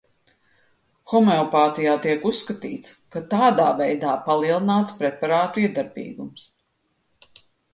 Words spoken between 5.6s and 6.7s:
iedarbīgums.